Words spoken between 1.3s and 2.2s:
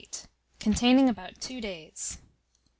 TWO DAYS.